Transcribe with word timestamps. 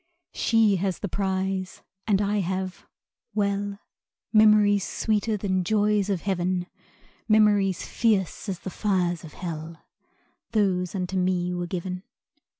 She 0.33 0.77
has 0.77 0.97
the 0.97 1.07
prize, 1.07 1.83
and 2.07 2.23
I 2.23 2.39
have 2.39 2.87
well, 3.35 3.77
Memories 4.33 4.83
sweeter 4.83 5.37
than 5.37 5.63
joys 5.63 6.09
of 6.09 6.21
heaven; 6.21 6.65
Memories 7.27 7.83
fierce 7.85 8.49
as 8.49 8.61
the 8.61 8.71
fires 8.71 9.23
of 9.23 9.33
hell 9.33 9.83
Those 10.53 10.95
unto 10.95 11.17
me 11.17 11.53
were 11.53 11.67
given. 11.67 12.01